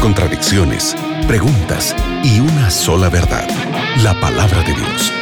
[0.00, 0.94] contradicciones,
[1.26, 3.48] preguntas y una sola verdad,
[4.02, 5.12] la palabra de Dios.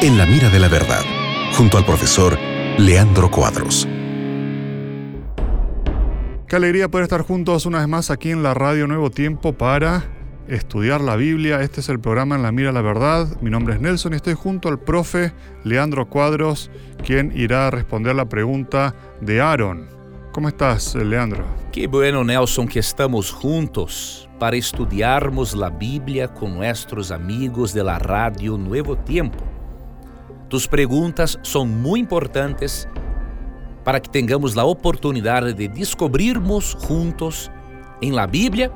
[0.00, 1.02] En la mira de la verdad,
[1.56, 2.38] junto al profesor
[2.78, 3.88] Leandro Cuadros.
[6.46, 10.04] Qué alegría poder estar juntos una vez más aquí en la radio Nuevo Tiempo para
[10.46, 11.60] estudiar la Biblia.
[11.60, 13.26] Este es el programa En la Mira la Verdad.
[13.40, 15.32] Mi nombre es Nelson y estoy junto al profe
[15.64, 16.70] Leandro Cuadros,
[17.04, 19.97] quien irá a responder la pregunta de Aaron.
[20.38, 21.44] ¿Cómo estás, Leandro?
[21.72, 27.98] Qué bueno, Nelson, que estamos juntos para estudiarmos la Biblia con nuestros amigos de la
[27.98, 29.40] radio Nuevo Tiempo.
[30.48, 32.86] Tus preguntas son muy importantes
[33.82, 37.50] para que tengamos la oportunidad de descubrirmos juntos
[38.00, 38.70] en la Biblia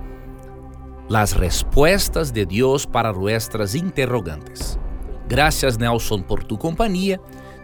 [1.08, 4.80] las respuestas de Dios para nuestras interrogantes.
[5.28, 7.20] Gracias Nelson por tu compañía,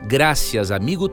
[0.06, 1.10] gracias amigo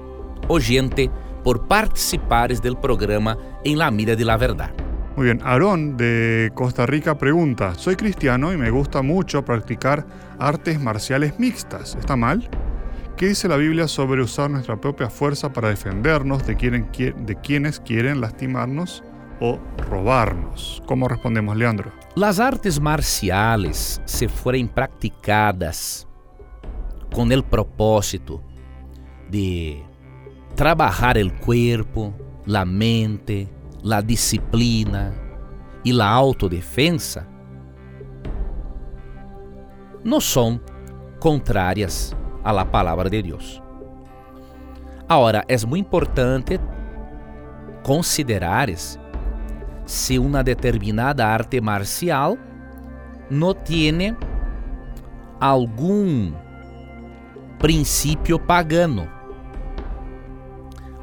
[0.48, 1.10] oyente
[1.46, 4.72] por participares del programa En la Mira de la Verdad.
[5.16, 10.08] Muy bien, Aarón de Costa Rica pregunta, soy cristiano y me gusta mucho practicar
[10.40, 12.50] artes marciales mixtas, ¿está mal?
[13.16, 18.22] ¿Qué dice la Biblia sobre usar nuestra propia fuerza para defendernos de, de quienes quieren
[18.22, 19.04] lastimarnos
[19.40, 20.82] o robarnos?
[20.88, 21.92] ¿Cómo respondemos, Leandro?
[22.16, 26.08] Las artes marciales se fueron practicadas
[27.14, 28.42] con el propósito
[29.30, 29.84] de
[30.56, 32.14] trabajar el cuerpo,
[32.46, 33.50] la mente,
[33.84, 35.14] la disciplina
[35.84, 37.28] y la autodefensa,
[40.04, 40.62] no son
[41.20, 43.62] contrarias a la palavra de Deus.
[45.08, 46.60] Agora, é muito importante
[47.84, 48.70] considerar
[49.86, 52.38] se uma determinada arte marcial
[53.30, 54.16] não tem
[55.40, 56.34] algum
[57.60, 59.15] princípio pagano.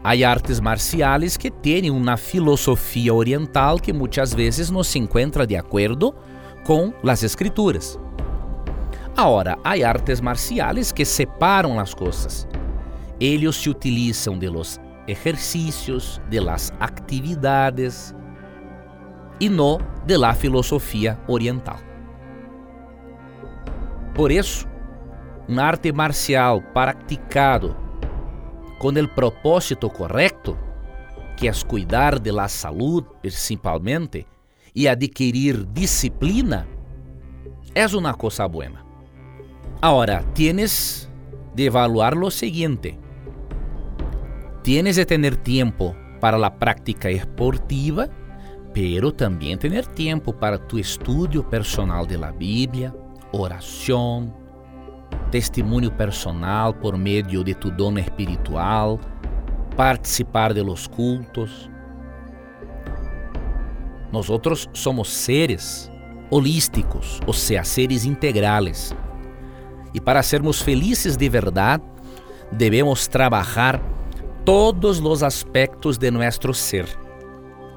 [0.04, 5.56] Há artes marciais que têm uma filosofia oriental que muitas vezes não se encontra de
[5.56, 6.12] acordo
[6.64, 7.98] com as escrituras.
[9.16, 12.48] Ahora, hay artes marciales que separan las cosas.
[13.20, 18.12] Ellos se utilizan de los ejercicios, de las actividades
[19.38, 21.78] y no de la filosofía oriental.
[24.14, 24.66] Por eso,
[25.46, 27.81] un arte marcial practicado
[28.82, 30.56] con el propósito correcto,
[31.36, 34.26] que es cuidar de la salud principalmente
[34.74, 36.66] y adquirir disciplina,
[37.76, 38.84] es una cosa buena.
[39.80, 41.08] Ahora, tienes
[41.54, 42.98] de evaluar lo siguiente.
[44.62, 48.08] Tienes de tener tiempo para la práctica esportiva,
[48.74, 52.92] pero también tener tiempo para tu estudio personal de la Biblia,
[53.30, 54.41] oración,
[55.32, 59.00] testimonio personal por medio de tu don espiritual,
[59.74, 61.70] participar de los cultos.
[64.12, 65.90] Nosotros somos seres
[66.30, 68.94] holísticos, o sea, seres integrales.
[69.94, 71.82] E para sermos felizes de verdade,
[72.50, 73.80] devemos trabalhar
[74.44, 76.86] todos os aspectos de nosso ser,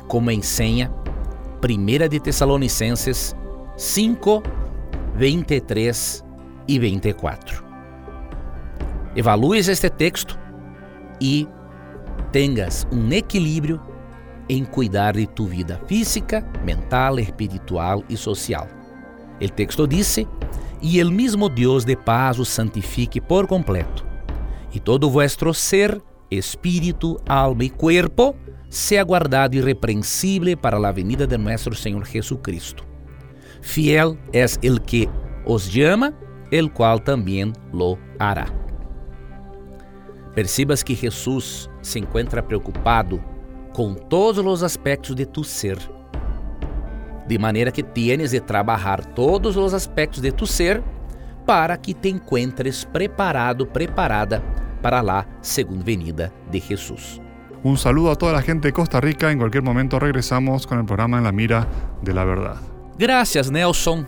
[0.07, 0.91] como ensina
[1.63, 3.33] 1 de Tessalonicenses
[3.77, 4.43] 5,
[5.17, 6.24] 23
[6.67, 7.63] e 24.
[9.15, 10.37] Evalues este texto
[11.21, 11.47] e
[12.31, 13.81] tenhas um equilíbrio
[14.49, 18.67] em cuidar de tu vida física, mental, espiritual e social.
[19.41, 20.27] O texto disse
[20.81, 24.05] e el mismo Deus de paz os santifique por completo,
[24.73, 28.35] e todo vuestro ser, espírito, alma e cuerpo,
[28.69, 32.83] sea guardado irrepreensível para a venida de nuestro Senhor Jesucristo.
[33.61, 35.09] Fiel es el que
[35.45, 36.13] os llama,
[36.55, 38.45] el cual também lo hará.
[40.33, 43.21] Percebas que Jesus se encontra preocupado
[43.73, 45.77] com todos os aspectos de tu ser
[47.27, 50.83] de maneira que tienes de trabalhar todos os aspectos de tu ser
[51.45, 54.41] para que te encuentres preparado, preparada
[54.81, 57.21] para la segunda venida de Jesús.
[57.63, 59.31] Un saludo a toda la gente de Costa Rica.
[59.31, 61.67] En cualquier momento regresamos con el programa En la Mira
[62.01, 62.57] de la Verdad.
[62.97, 64.07] Gracias, Nelson,